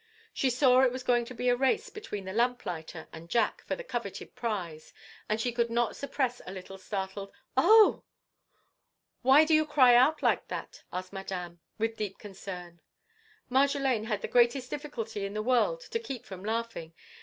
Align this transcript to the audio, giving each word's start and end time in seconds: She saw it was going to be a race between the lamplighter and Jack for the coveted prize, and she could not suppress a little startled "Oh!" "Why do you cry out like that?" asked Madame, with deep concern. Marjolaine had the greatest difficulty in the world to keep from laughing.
She 0.33 0.49
saw 0.49 0.79
it 0.81 0.91
was 0.91 1.03
going 1.03 1.25
to 1.25 1.35
be 1.35 1.47
a 1.47 1.55
race 1.55 1.91
between 1.91 2.25
the 2.25 2.33
lamplighter 2.33 3.07
and 3.13 3.29
Jack 3.29 3.61
for 3.67 3.75
the 3.75 3.83
coveted 3.83 4.33
prize, 4.33 4.93
and 5.29 5.39
she 5.39 5.51
could 5.51 5.69
not 5.69 5.95
suppress 5.95 6.41
a 6.47 6.51
little 6.51 6.79
startled 6.79 7.31
"Oh!" 7.55 8.01
"Why 9.21 9.45
do 9.45 9.53
you 9.53 9.63
cry 9.63 9.93
out 9.93 10.23
like 10.23 10.47
that?" 10.47 10.81
asked 10.91 11.13
Madame, 11.13 11.59
with 11.77 11.97
deep 11.97 12.17
concern. 12.17 12.81
Marjolaine 13.47 14.05
had 14.05 14.23
the 14.23 14.27
greatest 14.27 14.71
difficulty 14.71 15.23
in 15.23 15.35
the 15.35 15.43
world 15.43 15.81
to 15.81 15.99
keep 15.99 16.25
from 16.25 16.43
laughing. 16.43 16.95